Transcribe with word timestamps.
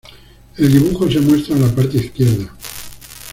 El 0.57 0.71
dibujo 0.71 1.07
se 1.11 1.19
muestra 1.21 1.55
en 1.55 1.61
la 1.61 1.75
parte 1.75 1.97
izquierda. 1.97 2.51